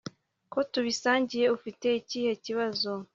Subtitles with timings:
[0.51, 2.91] ko tubisangiye ufite ikihe kibazo